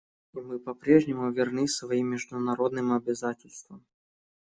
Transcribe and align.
И 0.33 0.39
мы 0.41 0.57
по-прежнему 0.57 1.29
верны 1.31 1.67
своим 1.67 2.07
международным 2.07 2.91
обязательствам. 2.91 3.85